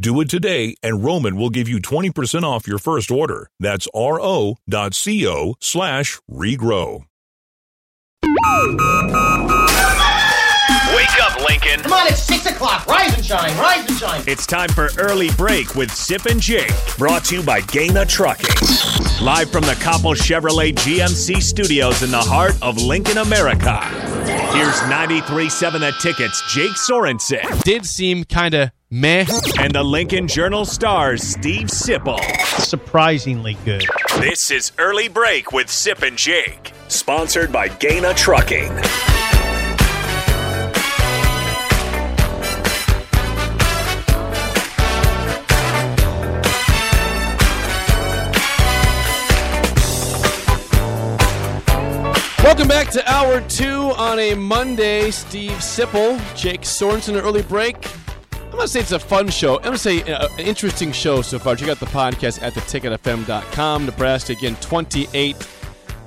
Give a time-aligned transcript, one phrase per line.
[0.00, 3.50] Do it today, and Roman will give you 20% off your first order.
[3.58, 7.04] That's ro.co slash regrow.
[10.94, 11.80] Wake up, Lincoln.
[11.82, 12.86] Come on, it's 6 o'clock.
[12.86, 14.22] Rise and shine, rise and shine.
[14.28, 16.70] It's time for Early Break with Sip and Jake.
[16.96, 18.54] Brought to you by Gana Trucking.
[19.20, 23.80] Live from the Coppel Chevrolet GMC studios in the heart of Lincoln, America.
[24.54, 27.62] Here's 93.7 The Tickets, Jake Sorensen.
[27.64, 29.26] Did seem kind of meh.
[29.58, 32.20] And the Lincoln Journal stars, Steve Sipple.
[32.60, 33.84] Surprisingly good.
[34.18, 36.72] This is Early Break with Sip and Jake.
[36.88, 38.72] Sponsored by Gana Trucking.
[52.42, 55.10] Welcome back to hour two on a Monday.
[55.10, 57.76] Steve Sipple, Jake Sorensen, early break.
[58.58, 59.58] I'm going to say it's a fun show.
[59.58, 61.54] I'm going to say uh, an interesting show so far.
[61.54, 63.86] Check out the podcast at theticketfm.com.
[63.86, 65.48] Nebraska, again, 28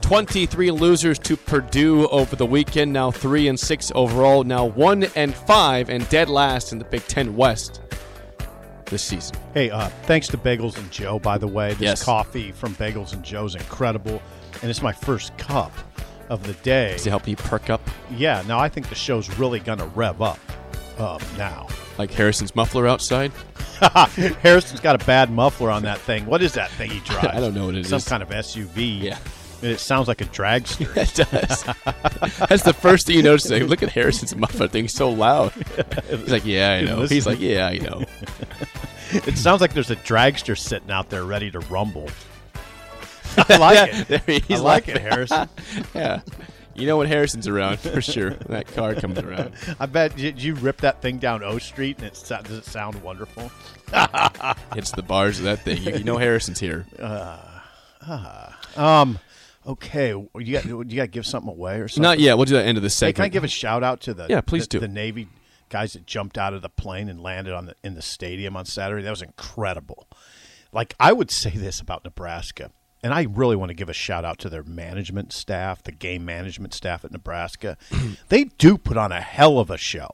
[0.01, 2.91] 23 losers to Purdue over the weekend.
[2.91, 4.43] Now 3 and 6 overall.
[4.43, 7.79] Now 1 and 5 and dead last in the Big Ten West
[8.87, 9.37] this season.
[9.53, 11.69] Hey, uh, thanks to Bagels and Joe, by the way.
[11.69, 12.03] This Yes.
[12.03, 14.21] coffee from Bagels and Joe is incredible.
[14.61, 15.71] And it's my first cup
[16.27, 16.97] of the day.
[16.97, 17.79] To help you perk up
[18.09, 20.39] Yeah, now I think the show's really going to rev up
[20.99, 21.67] um, now.
[22.01, 23.31] Like Harrison's muffler outside.
[24.41, 26.25] Harrison's got a bad muffler on that thing.
[26.25, 27.27] What is that thing he drives?
[27.27, 28.07] I don't know what it Some is.
[28.07, 29.01] kind of SUV.
[29.01, 29.17] Yeah.
[29.61, 30.87] And It sounds like a dragster.
[30.97, 32.47] It does.
[32.49, 33.49] That's the first thing you notice.
[33.49, 35.51] Like, look at Harrison's muffler thing; he's so loud.
[36.09, 38.03] He's like, "Yeah, I know." He's like, "Yeah, I know."
[39.11, 42.09] it sounds like there's a dragster sitting out there ready to rumble.
[43.37, 43.75] I like
[44.09, 44.43] Yeah, it.
[44.45, 45.47] he's I like like it, Harrison.
[45.93, 46.21] Yeah,
[46.75, 48.31] you know when Harrison's around for sure.
[48.47, 49.53] That car comes around.
[49.79, 52.65] I bet did you rip that thing down O Street and it sa- does it
[52.65, 53.51] sound wonderful?
[54.73, 55.81] Hits the bars of that thing.
[55.83, 56.85] You, you know Harrison's here.
[58.75, 59.19] Um,
[59.67, 62.03] okay, you got you got to give something away or something?
[62.03, 62.37] Not yet.
[62.37, 63.15] We'll do that end of the Hey, segment.
[63.17, 64.79] can I give a shout out to the Yeah, please the, do.
[64.79, 65.27] the Navy
[65.69, 68.65] guys that jumped out of the plane and landed on the in the stadium on
[68.65, 69.03] Saturday?
[69.03, 70.07] That was incredible.
[70.71, 72.71] Like I would say this about Nebraska,
[73.03, 76.23] and I really want to give a shout out to their management staff, the game
[76.25, 77.77] management staff at Nebraska.
[78.29, 80.09] they do put on a hell of a show.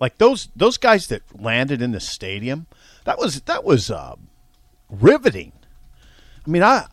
[0.00, 2.66] Like those those guys that landed in the stadium,
[3.04, 4.16] that was that was uh,
[4.90, 5.52] riveting.
[6.46, 6.86] I mean, I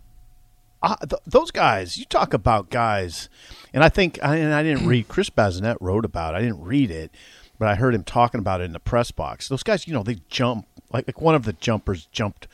[0.81, 3.29] I, th- those guys, you talk about guys,
[3.73, 6.37] and I think, I, and I didn't read, Chris Basnett wrote about it.
[6.37, 7.11] I didn't read it,
[7.59, 9.47] but I heard him talking about it in the press box.
[9.47, 12.47] Those guys, you know, they jump, like, like one of the jumpers jumped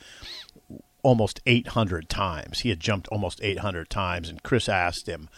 [1.02, 2.60] almost 800 times.
[2.60, 5.28] He had jumped almost 800 times, and Chris asked him,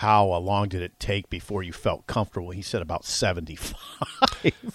[0.00, 2.50] how long did it take before you felt comfortable?
[2.52, 3.74] He said about 75.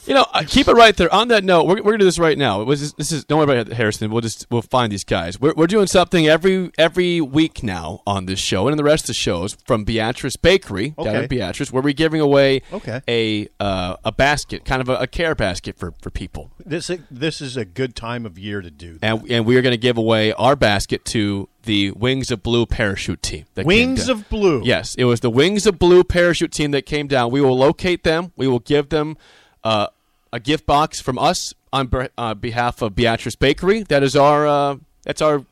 [0.05, 1.11] You know, uh, keep it right there.
[1.13, 2.61] On that note, we're, we're gonna do this right now.
[2.61, 4.11] It was this is don't worry about Harrison.
[4.11, 5.39] We'll just we'll find these guys.
[5.39, 9.05] We're, we're doing something every every week now on this show and in the rest
[9.05, 11.23] of the shows from Beatrice Bakery down Okay.
[11.23, 13.01] at Beatrice, where we're giving away Okay.
[13.07, 16.51] a uh, a basket, kind of a, a care basket for for people.
[16.63, 19.03] this, this is a good time of year to do that.
[19.03, 22.65] and and we are going to give away our basket to the Wings of Blue
[22.65, 23.45] parachute team.
[23.55, 24.61] that Wings of Blue.
[24.63, 27.31] Yes, it was the Wings of Blue parachute team that came down.
[27.31, 28.31] We will locate them.
[28.35, 29.17] We will give them
[29.63, 29.87] uh,
[30.31, 33.83] a gift box from us on uh, behalf of Beatrice Bakery.
[33.83, 35.45] That is our uh, that's our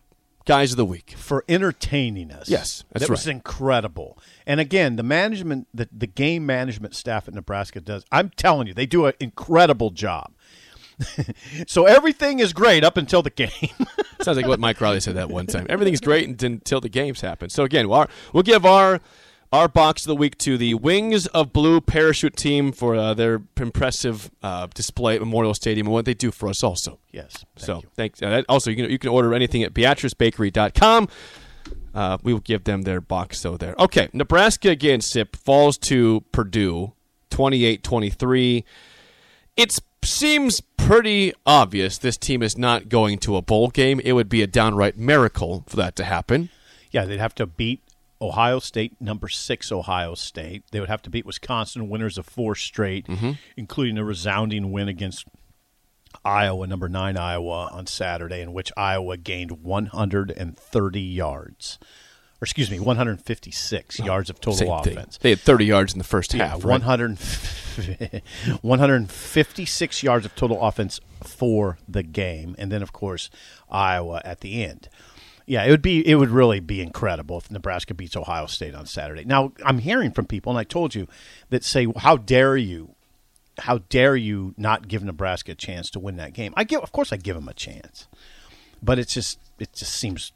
[0.45, 1.13] guys of the week.
[1.17, 2.49] for entertaining us.
[2.49, 4.17] Yes, that's that was incredible.
[4.45, 8.05] And again, the management, the, the game management staff at Nebraska does.
[8.11, 10.31] I'm telling you, they do an incredible job.
[11.67, 13.49] so everything is great up until the game.
[14.21, 15.65] Sounds like what Mike Riley said that one time.
[15.69, 17.49] Everything's great until the games happen.
[17.49, 18.99] So again, we'll, we'll give our
[19.51, 23.43] our box of the week to the Wings of Blue parachute team for uh, their
[23.55, 26.97] impressive uh, display at Memorial Stadium and what they do for us also.
[27.11, 27.45] yes.
[27.55, 27.89] Thank so you.
[27.95, 28.21] thanks.
[28.23, 31.07] Uh, also, you can you can order anything at BeatriceBakery.com.
[31.93, 33.75] Uh, we will give them their box though there.
[33.77, 36.93] Okay, Nebraska again, SIP falls to Purdue
[37.29, 38.63] 28-23.
[39.55, 39.71] It
[40.03, 44.01] seems pretty obvious this team is not going to a bowl game.
[44.03, 46.49] It would be a downright miracle for that to happen.
[46.91, 47.81] Yeah, they'd have to beat
[48.21, 50.63] Ohio State, number six Ohio State.
[50.71, 53.31] They would have to beat Wisconsin, winners of four straight, mm-hmm.
[53.55, 55.25] including a resounding win against
[56.23, 61.79] Iowa, number nine Iowa, on Saturday, in which Iowa gained 130 yards.
[62.43, 64.97] Or excuse me, 156 yards of total Same thing.
[64.97, 65.17] offense.
[65.21, 66.65] They had 30 yards in the first Yeah, half.
[66.65, 66.81] right?
[66.81, 67.17] 100,
[68.61, 73.29] 156 yards of total offense for the game, and then of course
[73.69, 74.89] Iowa at the end.
[75.45, 78.87] Yeah, it would be it would really be incredible if Nebraska beats Ohio State on
[78.87, 79.23] Saturday.
[79.23, 81.07] Now I'm hearing from people, and I told you
[81.49, 82.95] that say, "How dare you?
[83.59, 86.91] How dare you not give Nebraska a chance to win that game?" I give, of
[86.91, 88.07] course, I give them a chance,
[88.81, 90.33] but it's just it just seems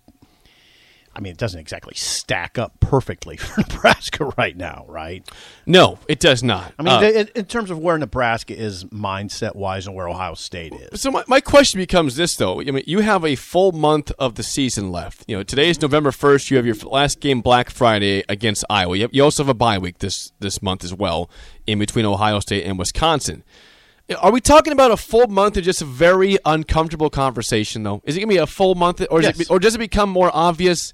[1.17, 5.27] I mean, it doesn't exactly stack up perfectly for Nebraska right now, right?
[5.65, 6.73] No, it does not.
[6.77, 10.35] I mean, Uh, in, in terms of where Nebraska is mindset wise and where Ohio
[10.35, 11.01] State is.
[11.01, 12.61] So my, my question becomes this though.
[12.61, 15.25] I mean, you have a full month of the season left.
[15.27, 16.51] You know, today is November first.
[16.51, 18.95] You have your last game Black Friday against Iowa.
[18.95, 21.31] You, have, you also have a bye week this this month as well,
[21.65, 23.43] in between Ohio State and Wisconsin.
[24.21, 28.01] Are we talking about a full month of just a very uncomfortable conversation though?
[28.05, 29.39] Is it going to be a full month, or Yes.
[29.39, 30.93] it, or does it become more obvious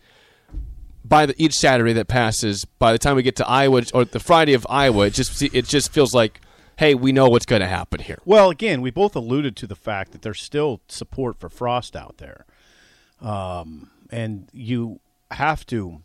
[1.06, 2.66] by the, each Saturday that passes?
[2.66, 5.66] By the time we get to Iowa or the Friday of Iowa, it just it
[5.66, 6.42] just feels like,
[6.78, 8.20] hey, we know what's going to happen here.
[8.26, 12.18] Well, again, we both alluded to the fact that there's still support for Frost out
[12.18, 12.46] there.
[13.22, 15.00] Um, and you
[15.32, 16.02] have to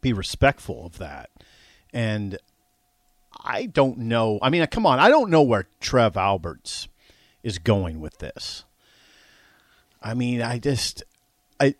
[0.00, 1.30] be respectful of that.
[1.92, 2.38] And
[3.44, 4.38] I don't know.
[4.40, 4.98] I mean, come on.
[4.98, 6.88] I don't know where Trev Alberts
[7.42, 8.64] is going with this.
[10.02, 11.02] I mean, I just.
[11.60, 11.74] I.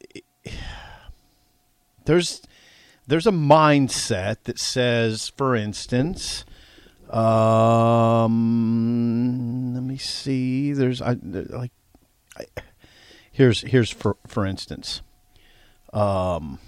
[2.04, 2.42] there's
[3.06, 6.44] there's a mindset that says, for instance,
[7.10, 8.54] um,
[9.74, 10.72] let me see.
[10.72, 11.72] There's I like
[12.38, 12.46] I,
[13.30, 15.02] here's here's for for instance.
[15.92, 16.58] Um,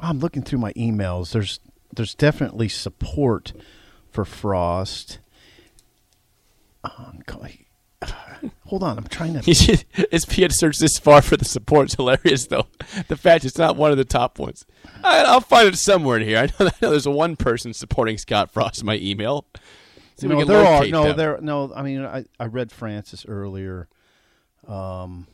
[0.00, 1.32] I'm looking through my emails.
[1.32, 1.60] There's
[1.94, 3.52] there's definitely support
[4.10, 5.18] for Frost.
[6.84, 7.20] Um,
[8.72, 9.42] hold on, I'm trying to.
[10.10, 11.88] His P had searched this far for the support.
[11.88, 12.68] It's hilarious, though.
[13.08, 14.64] The fact it's not one of the top ones.
[15.04, 16.38] I, I'll find it somewhere in here.
[16.38, 19.44] I know, I know there's one person supporting Scott Frost in my email.
[20.16, 21.16] See if we no, there are no them.
[21.18, 21.70] there no.
[21.76, 23.88] I mean, I I read Francis earlier.
[24.66, 25.26] Um.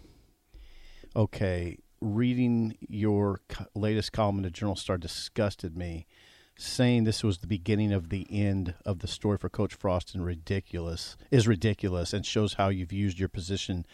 [1.14, 3.40] Okay, reading your
[3.76, 6.08] latest column in the Journal Star disgusted me.
[6.60, 10.26] Saying this was the beginning of the end of the story for Coach Frost and
[10.26, 13.86] ridiculous is ridiculous and shows how you've used your position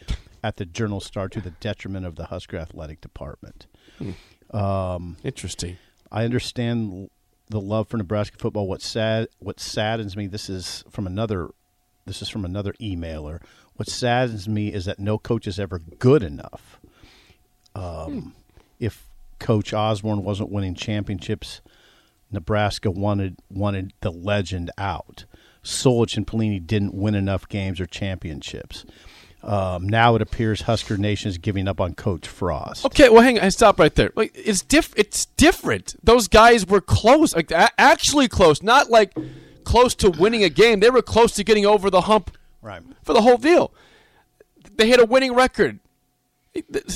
[0.43, 3.67] at the Journal Star to the detriment of the Husker athletic department.
[3.99, 4.57] Hmm.
[4.57, 5.77] Um, Interesting.
[6.11, 7.11] I understand
[7.49, 8.67] the love for Nebraska football.
[8.67, 10.25] What sad, what saddens me.
[10.25, 11.49] This is from another.
[12.05, 13.41] This is from another emailer.
[13.75, 16.79] What saddens me is that no coach is ever good enough.
[17.75, 18.29] Um, hmm.
[18.79, 19.07] If
[19.37, 21.61] Coach Osborne wasn't winning championships,
[22.35, 25.25] Nebraska wanted wanted the legend out.
[25.63, 28.85] Solich and Pelini didn't win enough games or championships.
[29.41, 32.85] Um, now it appears Husker Nation is giving up on Coach Frost.
[32.85, 33.49] Okay, well, hang on.
[33.51, 34.11] Stop right there.
[34.15, 34.91] Like, it's diff.
[34.97, 35.95] It's different.
[36.03, 39.13] Those guys were close, like a- actually close, not like
[39.63, 40.79] close to winning a game.
[40.79, 42.81] They were close to getting over the hump Right.
[43.03, 43.71] for the whole deal.
[44.77, 45.79] They had a winning record.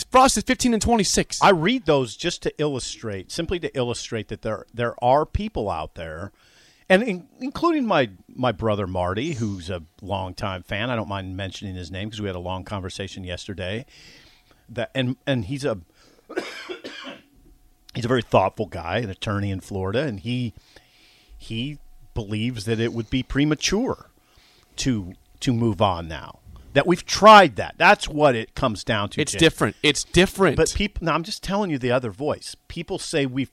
[0.09, 1.41] Frost is 15 and 26.
[1.41, 5.95] I read those just to illustrate, simply to illustrate that there there are people out
[5.95, 6.31] there,
[6.87, 10.89] and in, including my my brother Marty, who's a longtime fan.
[10.89, 13.85] I don't mind mentioning his name because we had a long conversation yesterday.
[14.69, 15.79] That and and he's a
[17.93, 20.53] he's a very thoughtful guy, an attorney in Florida, and he
[21.37, 21.79] he
[22.13, 24.09] believes that it would be premature
[24.77, 26.38] to to move on now.
[26.73, 27.75] That we've tried that.
[27.77, 29.21] That's what it comes down to.
[29.21, 29.39] it's Jim.
[29.39, 29.75] different.
[29.81, 30.55] It's different.
[30.55, 32.55] But people, no, I'm just telling you the other voice.
[32.67, 33.51] People say we've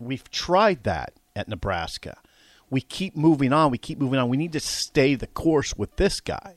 [0.00, 2.18] we've tried that at Nebraska.
[2.70, 3.70] We keep moving on.
[3.70, 4.28] We keep moving on.
[4.28, 6.56] We need to stay the course with this guy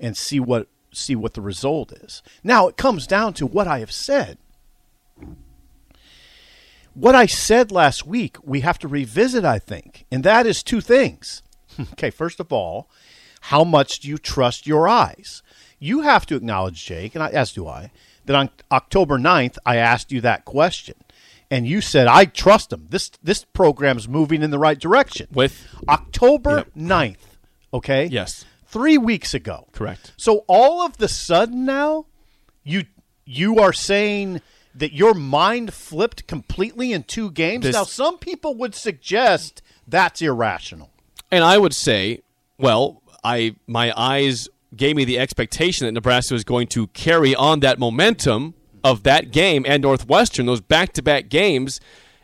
[0.00, 2.22] and see what see what the result is.
[2.42, 4.38] Now it comes down to what I have said.
[6.94, 10.80] What I said last week, we have to revisit, I think, and that is two
[10.80, 11.42] things.
[11.92, 12.88] okay, first of all,
[13.48, 15.42] how much do you trust your eyes?
[15.78, 17.90] You have to acknowledge, Jake, and I, as do I,
[18.24, 20.94] that on October 9th, I asked you that question.
[21.50, 22.86] And you said, I trust them.
[22.88, 25.26] This, this program's moving in the right direction.
[25.30, 26.68] With- October Yep.
[26.74, 27.16] 9th,
[27.74, 28.06] okay?
[28.06, 28.46] Yes.
[28.66, 29.68] Three weeks ago.
[29.72, 30.12] Correct.
[30.16, 32.06] So all of the sudden now,
[32.64, 32.84] you
[33.26, 34.40] you are saying
[34.74, 37.64] that your mind flipped completely in two games.
[37.64, 40.90] This- now, some people would suggest that's irrational.
[41.30, 42.20] And I would say,
[42.58, 47.60] well, I my eyes gave me the expectation that Nebraska was going to carry on
[47.60, 51.80] that momentum of that game and Northwestern, those back-to-back games,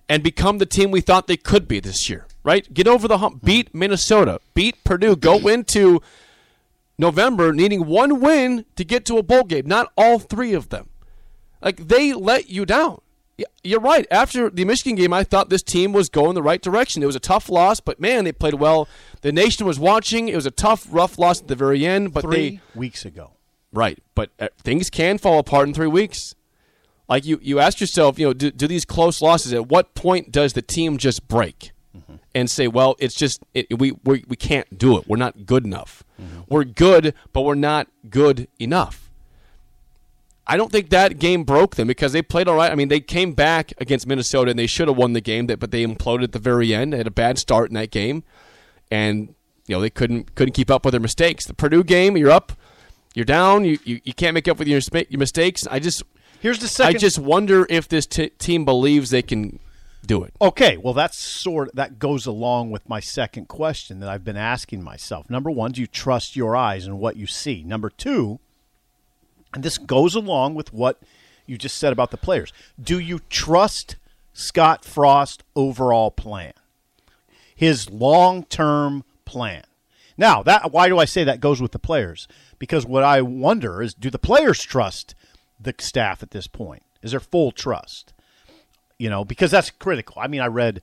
[0.08, 2.26] and become the team we thought they could be this year.
[2.42, 2.72] Right?
[2.72, 5.48] Get over the hump, beat Minnesota, beat Purdue, go mm-hmm.
[5.48, 6.00] into
[6.98, 9.66] November needing one win to get to a bowl game.
[9.66, 10.88] Not all three of them.
[11.62, 13.00] Like they let you down.
[13.62, 14.06] You're right.
[14.10, 17.02] After the Michigan game, I thought this team was going the right direction.
[17.02, 18.88] It was a tough loss, but man, they played well.
[19.22, 20.28] The nation was watching.
[20.28, 23.32] It was a tough, rough loss at the very end, but Three they weeks ago.
[23.72, 23.98] right.
[24.14, 26.34] But uh, things can fall apart in three weeks.
[27.08, 29.52] Like you, you ask yourself, you know, do, do these close losses?
[29.52, 31.72] At what point does the team just break
[32.34, 35.08] and say, well, it's just it, we we we can't do it.
[35.08, 36.04] We're not good enough.
[36.48, 39.09] We're good, but we're not good enough.
[40.46, 42.72] I don't think that game broke them because they played all right.
[42.72, 45.70] I mean, they came back against Minnesota and they should have won the game, but
[45.70, 46.92] they imploded at the very end.
[46.92, 48.24] They had a bad start in that game,
[48.90, 49.34] and
[49.66, 51.46] you know they couldn't couldn't keep up with their mistakes.
[51.46, 52.52] The Purdue game, you're up,
[53.14, 55.66] you're down, you you, you can't make up with your your mistakes.
[55.70, 56.02] I just
[56.40, 56.96] Here's the second.
[56.96, 59.60] I just wonder if this t- team believes they can
[60.04, 60.34] do it.
[60.40, 64.82] Okay, well that's sort that goes along with my second question that I've been asking
[64.82, 65.28] myself.
[65.28, 67.62] Number 1, do you trust your eyes and what you see?
[67.62, 68.40] Number 2,
[69.54, 71.00] and this goes along with what
[71.46, 72.52] you just said about the players.
[72.80, 73.96] Do you trust
[74.32, 76.52] Scott Frost overall plan?
[77.54, 79.64] His long-term plan.
[80.16, 82.28] Now, that why do I say that goes with the players?
[82.58, 85.14] Because what I wonder is do the players trust
[85.58, 86.82] the staff at this point?
[87.02, 88.12] Is there full trust?
[89.00, 90.16] you know, because that's critical.
[90.20, 90.82] I mean, I read,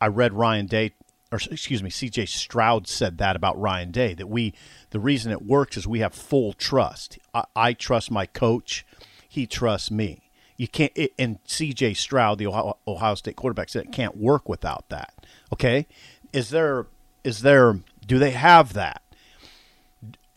[0.00, 0.92] I read Ryan Day,
[1.32, 2.26] or excuse me, C.J.
[2.26, 4.52] Stroud said that about Ryan Day that we,
[4.90, 7.18] the reason it works is we have full trust.
[7.32, 8.84] I, I trust my coach,
[9.28, 10.30] he trusts me.
[10.56, 11.94] You can't, it, and C.J.
[11.94, 15.14] Stroud, the Ohio, Ohio State quarterback, said it can't work without that.
[15.52, 15.86] Okay,
[16.32, 16.86] is there,
[17.22, 19.02] is there, do they have that?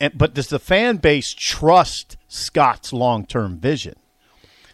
[0.00, 3.96] And, but does the fan base trust Scott's long term vision?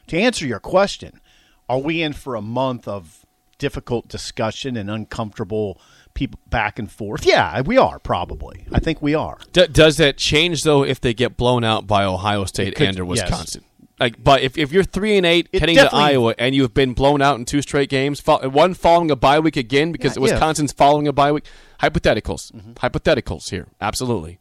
[0.09, 1.21] To answer your question,
[1.69, 3.25] are we in for a month of
[3.61, 5.81] difficult discussion and uncomfortable
[6.21, 7.27] people back and forth?
[7.27, 8.67] Yeah, we are probably.
[8.73, 9.39] I think we are.
[9.53, 13.01] D- does that change though if they get blown out by Ohio State could- and
[13.01, 13.25] or yes.
[13.29, 13.65] Wisconsin?
[13.99, 16.95] Like, but if, if you're three and eight It heading to Iowa and you've been
[16.95, 20.33] blown out in two straight games, one following a bye week again because Yeah, yeah.
[20.33, 21.45] Wisconsin's following a bye week.
[21.83, 22.73] Hypotheticals, Mm-hmm.
[22.75, 24.39] hypotheticals here, absolutely.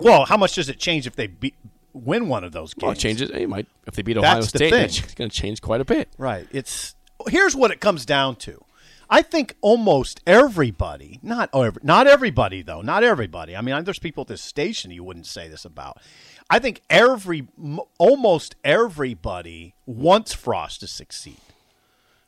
[0.00, 1.54] Well, how much does it change if they beat,
[1.92, 2.82] win one of those games?
[2.82, 3.30] Well, it changes.
[3.30, 6.08] You might if they beat Ohio State, that's going to change quite a bit.
[6.18, 6.46] Right.
[6.52, 6.94] It's
[7.28, 8.63] here's what it comes down to.
[9.14, 13.54] I think almost everybody, not every, not everybody though, not everybody.
[13.54, 15.98] I mean, there's people at this station you wouldn't say this about.
[16.50, 17.46] I think every,
[17.96, 21.38] almost everybody wants Frost to succeed.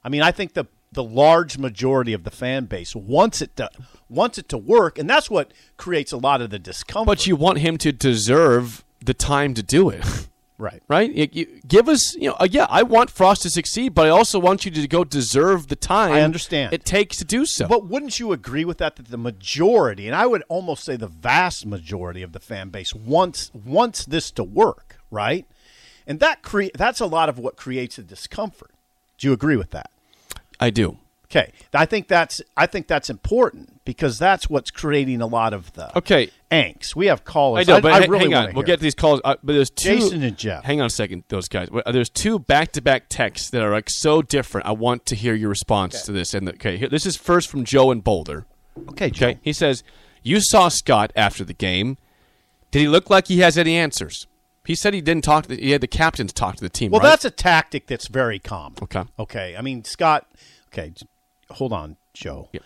[0.05, 3.69] I mean, I think the the large majority of the fan base wants it to
[4.09, 7.07] wants it to work, and that's what creates a lot of the discomfort.
[7.09, 10.29] But you want him to deserve the time to do it.
[10.59, 10.83] right?
[10.89, 11.11] right?
[11.11, 14.11] You, you- give us, you know, uh, yeah, I want Frost to succeed, but I
[14.11, 16.13] also want you to go deserve the time.
[16.13, 16.73] I understand.
[16.73, 17.67] it takes to do so.
[17.69, 18.97] But wouldn't you agree with that?
[18.97, 22.95] That the majority, and I would almost say the vast majority of the fan base
[22.95, 25.47] wants wants this to work, right?
[26.07, 28.71] And that cre- that's a lot of what creates the discomfort.
[29.19, 29.91] Do you agree with that?
[30.61, 30.99] I do.
[31.31, 35.73] Okay, I think that's I think that's important because that's what's creating a lot of
[35.73, 36.31] the Okay.
[36.53, 36.95] angst.
[36.95, 37.67] We have I callers.
[37.67, 38.55] know, but I really hang on.
[38.55, 39.21] We'll get to these calls.
[39.25, 39.97] Uh, but there's two.
[39.99, 40.63] Jason and Jeff.
[40.65, 41.69] Hang on a second, those guys.
[41.91, 44.69] There's two back-to-back texts that are like so different.
[44.69, 46.33] I want to hear your response to this.
[46.33, 48.47] And the, okay, here, this is first from Joe in Boulder.
[48.91, 49.27] Okay, Joe.
[49.29, 49.83] Okay, he says,
[50.23, 51.99] "You saw Scott after the game.
[52.71, 54.29] Did he look like he has any answers?"
[54.65, 55.45] He said he didn't talk.
[55.45, 56.91] To the, he had the captains talk to the team.
[56.93, 57.09] Well, right?
[57.09, 58.79] that's a tactic that's very common.
[58.83, 59.03] Okay.
[59.19, 59.57] Okay.
[59.57, 60.27] I mean, Scott.
[60.73, 60.93] Okay,
[61.51, 62.49] hold on, Joe.
[62.53, 62.61] Yeah.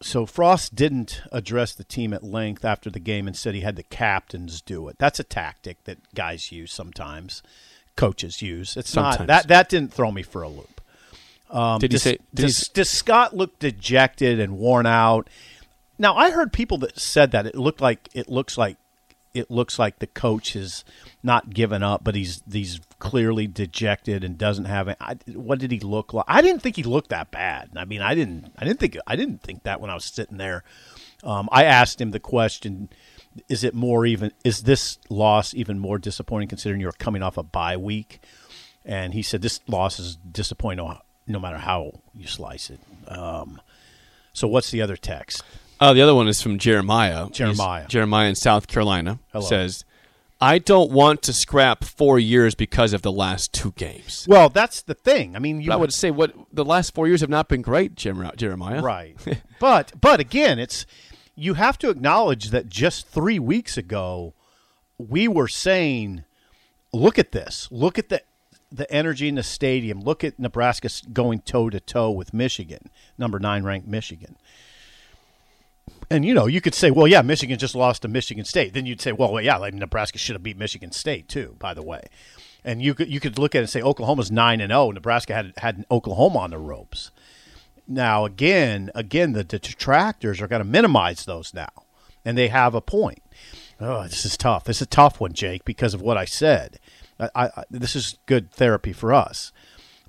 [0.00, 3.76] So Frost didn't address the team at length after the game and said he had
[3.76, 4.96] the captains do it.
[4.98, 7.40] That's a tactic that guys use sometimes,
[7.94, 8.76] coaches use.
[8.76, 10.80] It's not that that didn't throw me for a loop.
[11.50, 15.28] Um, Did he does, say- did does, s- does Scott look dejected and worn out?
[15.98, 18.78] Now I heard people that said that it looked like it looks like
[19.34, 20.84] it looks like the coach has
[21.22, 24.96] not given up, but he's he's clearly dejected and doesn't have it.
[25.34, 26.24] What did he look like?
[26.28, 27.70] I didn't think he looked that bad.
[27.74, 30.36] I mean, I didn't I didn't think I didn't think that when I was sitting
[30.36, 30.62] there.
[31.24, 32.90] Um, I asked him the question:
[33.48, 34.30] Is it more even?
[34.44, 38.20] Is this loss even more disappointing considering you're coming off a bye week?
[38.84, 42.78] And he said this loss is disappointing no, no matter how you slice it.
[43.08, 43.60] Um,
[44.32, 45.42] so what's the other text?
[45.80, 47.24] Uh, the other one is from Jeremiah.
[47.24, 47.86] He's- Jeremiah.
[47.88, 49.44] Jeremiah in South Carolina Hello.
[49.44, 49.84] says,
[50.42, 54.26] I don't want to scrap four years because of the last two games.
[54.28, 55.36] Well, that's the thing.
[55.36, 57.62] I mean, you But I would say what the last four years have not been
[57.62, 58.82] great, Jim, Jeremiah.
[58.82, 59.16] right,
[59.60, 60.84] but but again, it's
[61.36, 64.34] you have to acknowledge that just three weeks ago,
[64.98, 66.24] we were saying,
[66.92, 68.20] look at this, look at the
[68.72, 70.00] the energy in the stadium.
[70.00, 74.36] Look at Nebraska going toe to toe with Michigan, number nine ranked Michigan.
[76.12, 78.74] And you know, you could say, well, yeah, Michigan just lost to Michigan State.
[78.74, 81.56] Then you'd say, well, yeah, like Nebraska should have beat Michigan State too.
[81.58, 82.02] By the way,
[82.64, 84.90] and you could you could look at it and say Oklahoma's nine and zero.
[84.90, 87.10] Nebraska had had Oklahoma on the ropes.
[87.88, 91.70] Now again, again, the detractors are going to minimize those now,
[92.24, 93.22] and they have a point.
[93.80, 94.64] Oh, this is tough.
[94.64, 96.78] This is a tough one, Jake, because of what I said.
[97.18, 99.50] I, I, this is good therapy for us.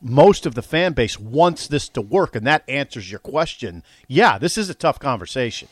[0.01, 3.83] Most of the fan base wants this to work, and that answers your question.
[4.07, 5.69] Yeah, this is a tough conversation.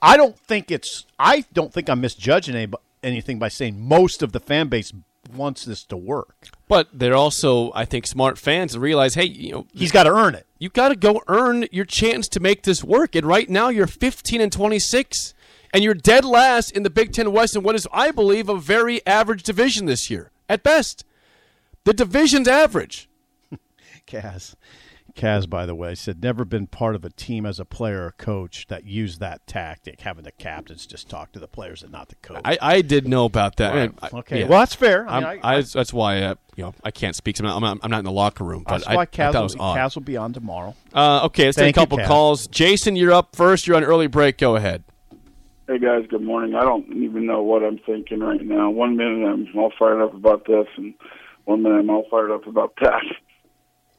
[0.00, 1.06] I don't think it's.
[1.18, 4.92] I don't think I'm misjudging any, anything by saying most of the fan base
[5.34, 6.48] wants this to work.
[6.68, 10.10] But they're also, I think, smart fans and realize, hey, you know, He's got to
[10.10, 10.46] earn it.
[10.58, 13.14] you got to go earn your chance to make this work.
[13.14, 15.34] And right now, you're 15 and 26,
[15.74, 18.56] and you're dead last in the Big Ten West in what is, I believe, a
[18.56, 21.04] very average division this year at best.
[21.84, 23.08] The division's average.
[24.06, 24.54] Kaz.
[25.18, 28.12] Kaz, by the way, said never been part of a team as a player or
[28.12, 32.08] coach that used that tactic, having the captains just talk to the players and not
[32.08, 32.40] the coach.
[32.44, 33.74] I, I did know about that.
[33.74, 34.46] I mean, I- okay, yeah.
[34.46, 35.08] well that's fair.
[35.08, 37.38] I I'm, mean, I, I- that's why uh, you know I can't speak.
[37.40, 38.62] I'm not, I'm not, I'm not in the locker room.
[38.62, 39.76] But that's I, why I Kaz, thought it will, was odd.
[39.76, 40.74] Kaz will be on tomorrow.
[40.94, 42.06] Uh, okay, let's Thank take a couple Kaz.
[42.06, 42.46] calls.
[42.46, 43.66] Jason, you're up first.
[43.66, 44.38] You're on early break.
[44.38, 44.84] Go ahead.
[45.66, 46.54] Hey guys, good morning.
[46.54, 48.70] I don't even know what I'm thinking right now.
[48.70, 50.94] One minute I'm all fired up about this, and
[51.44, 53.02] one minute I'm all fired up about that.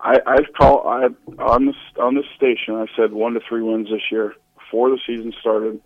[0.01, 1.08] I I call I
[1.41, 2.75] on this on this station.
[2.75, 5.82] I said one to three wins this year before the season started.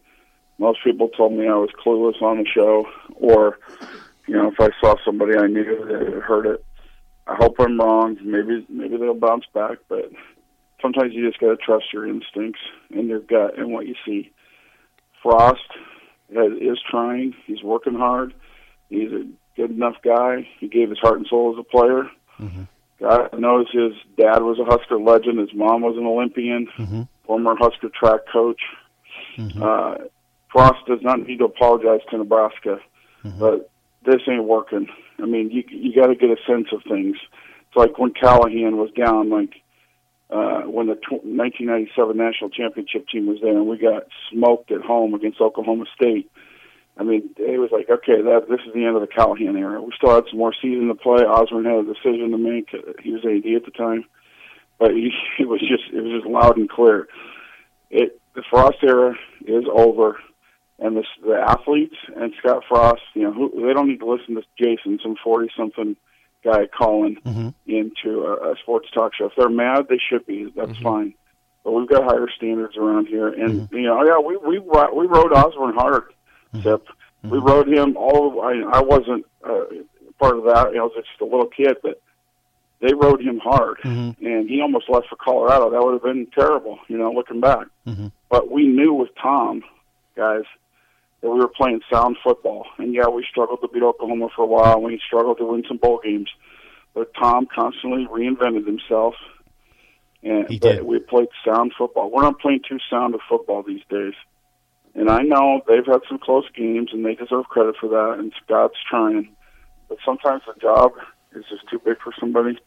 [0.60, 3.58] Most people told me I was clueless on the show, or
[4.28, 6.64] you know, if I saw somebody I knew that heard it.
[7.26, 8.18] I hope I'm wrong.
[8.22, 10.12] Maybe maybe they'll bounce back, but
[10.82, 12.60] sometimes you just got to trust your instincts
[12.94, 14.32] and your gut and what you see.
[15.22, 15.62] Frost
[16.36, 17.34] uh, is trying.
[17.46, 18.34] He's working hard.
[18.90, 20.48] He's a good enough guy.
[20.60, 22.10] He gave his heart and soul as a player.
[22.40, 22.64] Mm-hmm.
[23.04, 25.38] God knows his dad was a Husker legend.
[25.40, 26.68] His mom was an Olympian,
[27.26, 28.62] former Husker track coach.
[29.62, 29.96] Uh,
[30.52, 32.80] Frost does not need to apologize to Nebraska,
[33.40, 33.70] but
[34.06, 34.88] this ain't working.
[35.22, 37.18] I mean, you you got to get a sense of things.
[37.68, 39.56] It's like when Callahan was down, like
[40.30, 44.82] uh, when the tw- 1997 national championship team was there, and we got smoked at
[44.82, 46.30] home against Oklahoma State.
[46.96, 49.82] I mean, it was like, okay, that this is the end of the Callahan era.
[49.82, 51.26] We still had some more season to play.
[51.26, 52.70] Osborne had a decision to make.
[52.74, 54.06] Uh, he was AD at the time,
[54.78, 57.08] but he, it was just it was just loud and clear.
[57.90, 60.20] It the Frost era is over,
[60.80, 64.36] and the the athletes and Scott Frost, you know, who, they don't need to listen
[64.36, 65.96] to Jason, some forty something
[66.44, 67.50] guy calling mm-hmm.
[67.66, 69.26] into a, a sports talk show.
[69.26, 70.52] If they're mad, they should be.
[70.56, 70.84] That's mm-hmm.
[70.84, 71.14] fine.
[71.64, 73.76] But we've got higher standards around here, and mm-hmm.
[73.76, 76.04] you know, yeah, we we we rode Osborne hard.
[76.54, 76.62] Mm-hmm.
[76.62, 76.88] Zip.
[77.24, 77.48] We mm-hmm.
[77.48, 78.42] rode him all.
[78.42, 79.66] I, I wasn't uh,
[80.20, 80.72] part of that.
[80.72, 82.02] You know, I was just a little kid, but
[82.82, 84.26] they rode him hard, mm-hmm.
[84.26, 85.70] and he almost left for Colorado.
[85.72, 87.68] That would have been terrible, you know, looking back.
[88.30, 89.64] But we knew with Tom,
[90.18, 90.44] guys,
[91.22, 92.66] that we were playing sound football.
[92.78, 94.82] And yeah, we struggled to beat Oklahoma for a while.
[94.82, 96.30] We struggled to win some bowl games,
[96.94, 99.16] but Tom constantly reinvented himself.
[100.22, 100.84] And He did.
[100.84, 102.12] we played sound football.
[102.12, 104.14] We're not playing too sound of football these days.
[104.96, 108.20] And I know they've had some close games, and they deserve credit for that.
[108.20, 109.30] And Scott's trying,
[109.90, 110.92] but sometimes the job
[111.36, 112.58] is just too big for somebody.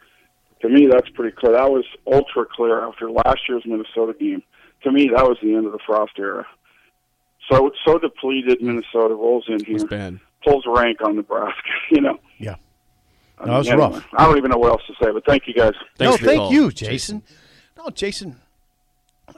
[0.63, 1.53] To me, that's pretty clear.
[1.53, 4.43] That was ultra clear after last year's Minnesota game.
[4.83, 6.47] To me, that was the end of the Frost era.
[7.51, 8.63] So so depleted mm.
[8.63, 10.19] Minnesota rolls in here, bad.
[10.45, 11.63] pulls rank on Nebraska.
[11.91, 12.57] You know, Yeah.
[13.39, 14.09] I No, it was mean, anyway, rough.
[14.17, 15.75] I don't even know what else to say, but thank you guys.
[15.97, 17.23] Thanks no, thank call, you, Jason.
[17.77, 18.41] No, Jason.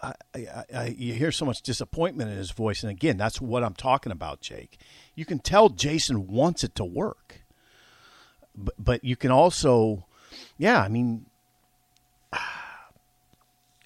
[0.03, 3.65] I, I, I, you hear so much disappointment in his voice, and again, that's what
[3.65, 4.79] I'm talking about, Jake.
[5.15, 7.43] You can tell Jason wants it to work,
[8.57, 10.07] but, but you can also,
[10.57, 11.27] yeah, I mean,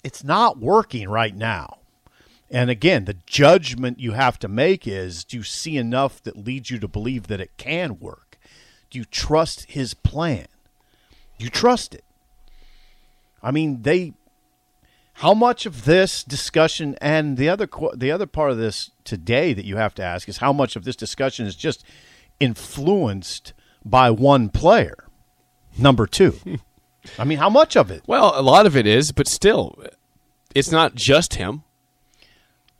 [0.03, 1.79] it's not working right now.
[2.53, 6.69] And again, the judgment you have to make is: Do you see enough that leads
[6.69, 8.37] you to believe that it can work?
[8.91, 10.45] Do you trust his plan?
[11.39, 12.03] Do you trust it?
[13.41, 14.13] I mean, they.
[15.17, 19.65] How much of this discussion and the other the other part of this today that
[19.65, 21.83] you have to ask is how much of this discussion is just
[22.39, 23.53] influenced
[23.85, 25.05] by one player,
[25.77, 26.37] number two.
[27.19, 28.03] I mean, how much of it?
[28.07, 29.81] Well, a lot of it is, but still,
[30.55, 31.63] it's not just him.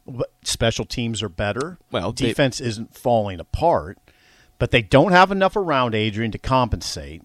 [0.07, 1.77] But Special teams are better.
[1.91, 3.97] Well, they- defense isn't falling apart,
[4.59, 7.21] but they don't have enough around Adrian to compensate.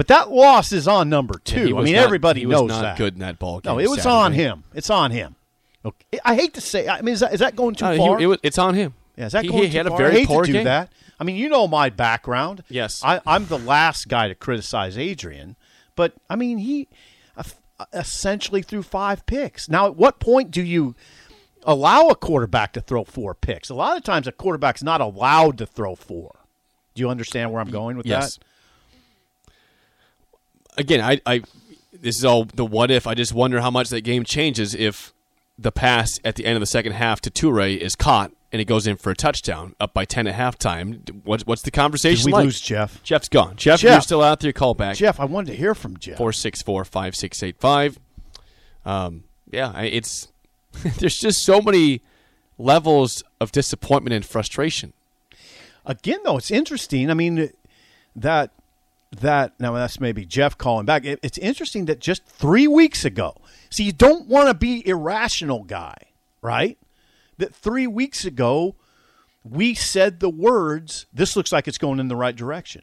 [0.00, 1.66] But that loss is on number two.
[1.66, 2.96] he I mean, not- everybody he was knows not that.
[2.96, 3.74] good in that ball game.
[3.74, 4.14] No, it was Saturday.
[4.14, 4.64] on him.
[4.72, 5.36] It's on him.
[5.84, 6.18] Okay.
[6.24, 6.88] I hate to say.
[6.88, 8.18] I mean, is that, is that going too Uh, he- far?
[8.18, 8.94] it was- it's on him.
[9.18, 10.52] Yeah, is that he, going he too had a very I hate poor to do
[10.54, 10.64] game.
[10.64, 10.90] that.
[11.20, 12.64] I mean, you know my background.
[12.70, 13.02] Yes.
[13.04, 15.56] I, I'm the last guy to criticize Adrian,
[15.96, 16.88] but I mean he
[17.92, 19.68] essentially threw five picks.
[19.68, 20.94] Now, at what point do you
[21.64, 23.68] allow a quarterback to throw four picks?
[23.70, 26.36] A lot of times, a quarterback's not allowed to throw four.
[26.94, 28.36] Do you understand where I'm going with Yes.
[28.38, 28.44] that?
[30.76, 31.42] Again, I, I
[31.92, 33.06] this is all the what if.
[33.06, 35.12] I just wonder how much that game changes if
[35.58, 38.64] the pass at the end of the second half to Toure is caught and it
[38.64, 41.22] goes in for a touchdown up by ten at halftime.
[41.24, 42.44] What's what's the conversation Did we like?
[42.44, 43.02] lose Jeff?
[43.02, 43.56] Jeff's gone.
[43.56, 43.92] Jeff, Jeff.
[43.92, 44.52] you're still out there.
[44.52, 44.96] Call back.
[44.96, 46.16] Jeff, I wanted to hear from Jeff.
[46.16, 47.98] four six four five six eight five.
[48.84, 50.28] Um, yeah, it's
[50.98, 52.02] there's just so many
[52.58, 54.92] levels of disappointment and frustration.
[55.86, 57.10] Again, though, it's interesting.
[57.10, 57.50] I mean,
[58.14, 58.50] that
[59.12, 61.04] that now that's maybe Jeff calling back.
[61.04, 63.36] It, it's interesting that just three weeks ago,
[63.70, 65.96] see, you don't want to be irrational, guy,
[66.42, 66.78] right?
[67.38, 68.74] That three weeks ago,
[69.44, 71.06] we said the words.
[71.12, 72.82] This looks like it's going in the right direction.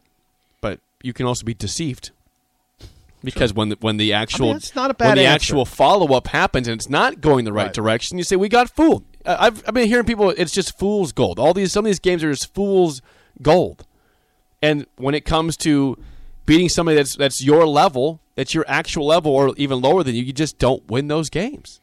[0.60, 2.12] But you can also be deceived
[3.24, 5.36] because when the, when the actual that's not a bad when the answer.
[5.36, 7.74] actual follow up happens and it's not going the right, Right.
[7.74, 9.04] direction, you say we got fooled.
[9.26, 10.30] I- I've I've been hearing people.
[10.32, 11.40] It's just fool's gold.
[11.40, 13.02] All these some of these games are just fool's
[13.42, 13.86] gold.
[14.62, 15.98] And when it comes to
[16.48, 20.24] beating somebody that's that's your level, that's your actual level, or even lower than you,
[20.24, 21.80] you just don't win those games.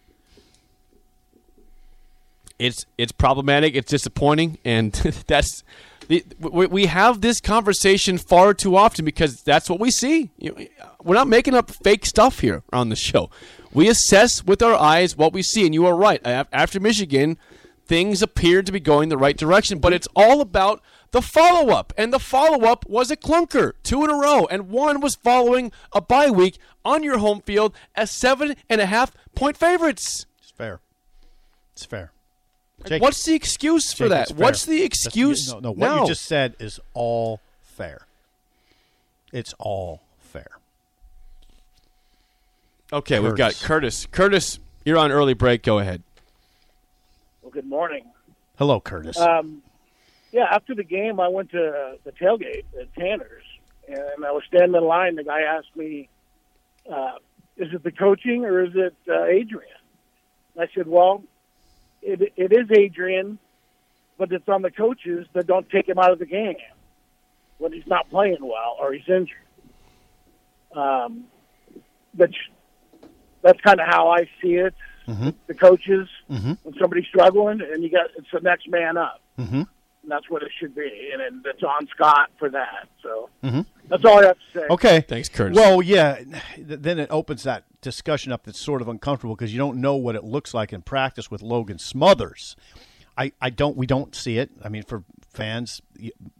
[2.58, 3.76] It's it's problematic.
[3.76, 4.92] It's disappointing, and
[5.28, 5.62] that's
[6.08, 10.30] we, we have this conversation far too often because that's what we see.
[11.02, 13.30] We're not making up fake stuff here on the show.
[13.72, 16.20] We assess with our eyes what we see, and you are right.
[16.24, 17.38] After Michigan,
[17.86, 20.82] things appeared to be going the right direction, but it's all about
[21.14, 24.68] the follow up, and the follow up was a clunker, two in a row, and
[24.68, 29.12] one was following a bye week on your home field as seven and a half
[29.36, 30.26] point favorites.
[30.42, 30.80] It's fair.
[31.72, 32.10] It's fair.
[32.84, 34.30] Jake, What's the excuse for Jake, that?
[34.32, 35.52] What's the That's- excuse?
[35.52, 35.70] No, no.
[35.70, 38.06] What you just said is all fair.
[39.32, 40.58] It's all fair.
[42.92, 44.06] okay, we've got Curtis.
[44.06, 44.06] Curtis.
[44.10, 45.62] Curtis, you're on early break.
[45.62, 46.02] Go ahead.
[47.40, 48.04] Well, good morning.
[48.58, 49.16] Hello, Curtis.
[49.16, 49.62] Um,
[50.34, 53.44] yeah, after the game, I went to uh, the tailgate at Tanner's,
[53.86, 55.14] and I was standing in line.
[55.14, 56.08] The guy asked me,
[56.92, 57.12] uh,
[57.56, 59.70] "Is it the coaching or is it uh, Adrian?"
[60.56, 61.22] And I said, "Well,
[62.02, 63.38] it, it is Adrian,
[64.18, 66.56] but it's on the coaches that don't take him out of the game
[67.58, 69.38] when he's not playing well or he's injured."
[70.74, 71.26] Um,
[72.12, 72.30] but
[73.40, 74.74] that's kind of how I see it.
[75.46, 76.08] The coaches,
[76.64, 79.20] when somebody's struggling, and you got it's the next man up.
[79.38, 79.62] mm-hmm.
[80.04, 82.88] And that's what it should be, and, and it's on Scott for that.
[83.02, 83.62] So mm-hmm.
[83.88, 84.66] that's all I have to say.
[84.68, 85.00] Okay.
[85.00, 85.56] Thanks, Curtis.
[85.56, 86.16] Well, yeah.
[86.56, 89.96] th- Then it opens that discussion up that's sort of uncomfortable because you don't know
[89.96, 92.54] what it looks like in practice with Logan Smothers.
[93.16, 93.78] I, I don't.
[93.78, 94.50] We don't see it.
[94.62, 95.80] I mean, for fans,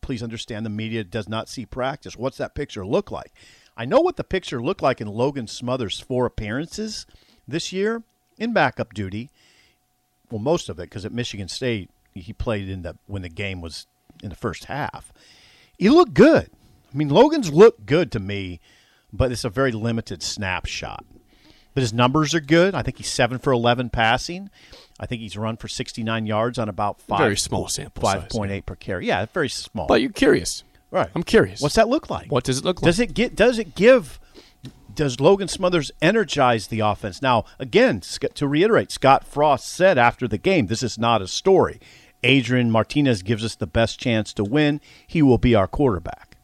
[0.02, 2.18] please understand the media does not see practice.
[2.18, 3.32] What's that picture look like?
[3.78, 7.06] I know what the picture looked like in Logan Smothers' four appearances
[7.48, 8.02] this year
[8.36, 9.30] in backup duty.
[10.30, 13.60] Well, most of it because at Michigan State he played in the when the game
[13.60, 13.86] was
[14.22, 15.12] in the first half.
[15.78, 16.50] He looked good.
[16.92, 18.60] I mean, Logan's looked good to me,
[19.12, 21.04] but it's a very limited snapshot.
[21.74, 22.74] But his numbers are good.
[22.76, 24.48] I think he's seven for eleven passing.
[25.00, 28.28] I think he's run for sixty nine yards on about five Very small sample five
[28.28, 29.06] point eight per carry.
[29.08, 29.88] Yeah, very small.
[29.88, 30.62] but you're curious.
[30.92, 31.10] right.
[31.16, 31.60] I'm curious.
[31.60, 32.30] What's that look like?
[32.30, 32.86] What does it look like?
[32.86, 33.34] Does it get?
[33.34, 34.20] Does it give?
[34.94, 37.20] Does Logan Smothers energize the offense?
[37.20, 38.00] Now, again,
[38.34, 41.80] to reiterate, Scott Frost said after the game, "This is not a story.
[42.24, 44.80] Adrian Martinez gives us the best chance to win.
[45.06, 46.36] He will be our quarterback."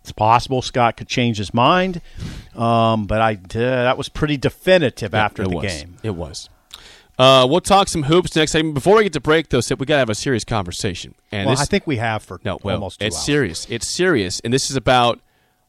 [0.00, 2.00] It's possible Scott could change his mind,
[2.56, 5.64] um, but I uh, that was pretty definitive after the was.
[5.64, 5.96] game.
[6.02, 6.48] It was.
[7.18, 8.72] Uh, we'll talk some hoops next time.
[8.72, 11.14] Before we get to break, though, Sip, we got to have a serious conversation.
[11.32, 13.24] And Well, this, I think we have for no, well, almost two it's hours.
[13.24, 13.66] serious.
[13.68, 15.18] It's serious, and this is about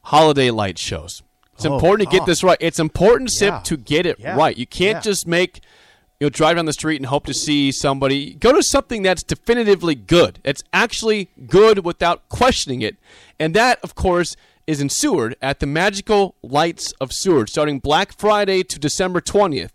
[0.02, 1.22] holiday light shows.
[1.54, 2.56] It's Oh, important to get this right.
[2.60, 3.58] It's important, Sip, Yeah.
[3.64, 4.36] to get it Yeah.
[4.36, 4.56] right.
[4.56, 5.00] You can't Yeah.
[5.10, 5.60] just make
[6.20, 8.34] you know drive down the street and hope to see somebody.
[8.34, 10.38] Go to something that's definitively good.
[10.44, 12.96] It's actually good without questioning it,
[13.38, 18.12] and that, of course, is in Seward at the Magical Lights of Seward, starting Black
[18.16, 19.72] Friday to December twentieth.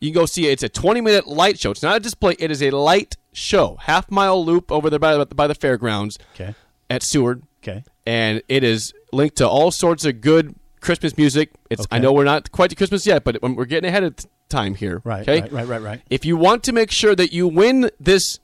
[0.00, 0.52] You can go see it.
[0.52, 1.72] It's a 20 minute light show.
[1.72, 3.76] It's not a display, it is a light show.
[3.80, 6.54] Half mile loop over there by, the- by the fairgrounds Okay.
[6.88, 7.42] at Seward.
[7.62, 7.84] Okay.
[8.06, 11.50] And it is linked to all sorts of good Christmas music.
[11.68, 14.14] It's I know we're not quite to Christmas yet, but we're getting ahead of
[14.50, 15.00] time here.
[15.04, 15.40] Right, Okay.
[15.42, 16.00] right, right, right, right.
[16.10, 18.38] If you want to make sure that you win this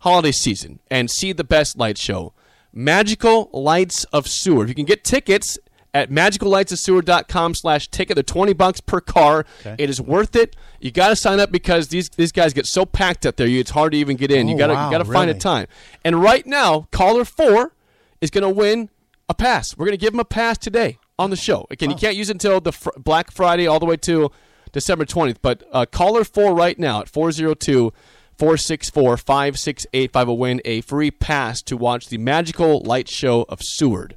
[0.00, 2.32] holiday season and see the best light show,
[2.72, 4.68] Magical Lights of Seward.
[4.68, 5.58] You can get tickets
[5.92, 8.14] at magicallightsofseward.com slash ticket.
[8.14, 9.44] They're 20 bucks per car.
[9.78, 10.54] It is worth it.
[10.80, 13.46] You got to sign up because these these guys get so packed up there.
[13.48, 14.46] You, it's hard to even get in.
[14.48, 15.66] you Oh, got to wow, you got to find a time.
[16.04, 17.72] And right now, caller 4
[18.20, 18.88] is going to win
[19.28, 19.76] a pass.
[19.76, 21.66] We're going to give him a pass today on the show.
[21.70, 21.98] Again, you oh.
[21.98, 24.30] can't use it until the fr- Black Friday all the way to
[24.72, 27.92] December 20th, but uh, caller 4 right now at 402
[28.38, 34.16] 464 5685 will win a free pass to watch the magical light show of Seward.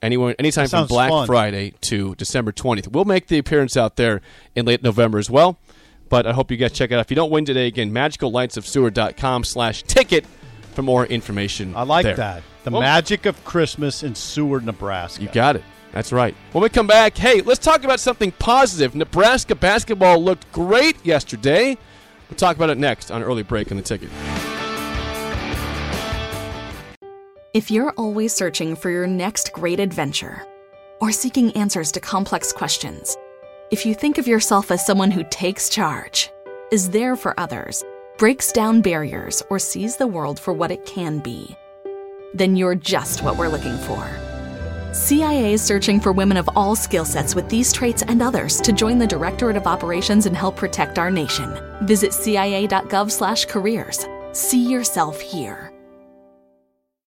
[0.00, 1.26] Anyone, anytime from Black fun.
[1.26, 2.88] Friday to December 20th.
[2.88, 4.20] We'll make the appearance out there
[4.54, 5.58] in late November as well.
[6.08, 7.00] But I hope you guys check it out.
[7.00, 10.26] If you don't win today, again, magicallightsofseward.com slash ticket
[10.74, 11.74] for more information.
[11.76, 12.16] I like there.
[12.16, 12.42] that.
[12.64, 15.22] The Well- magic of Christmas in Seward, Nebraska.
[15.22, 15.64] You got it.
[15.92, 16.34] That's right.
[16.52, 18.94] When we come back, hey, let's talk about something positive.
[18.94, 21.76] Nebraska basketball looked great yesterday.
[22.28, 24.08] We'll talk about it next on early break on the ticket.
[27.52, 30.42] If you're always searching for your next great adventure
[31.02, 33.14] or seeking answers to complex questions,
[33.70, 36.30] if you think of yourself as someone who takes charge,
[36.70, 37.84] is there for others,
[38.16, 41.54] breaks down barriers, or sees the world for what it can be,
[42.32, 44.31] then you're just what we're looking for.
[44.92, 48.72] CIA is searching for women of all skill sets with these traits and others to
[48.72, 51.58] join the Directorate of Operations and help protect our nation.
[51.82, 54.06] Visit cia.gov/careers.
[54.32, 55.71] See yourself here.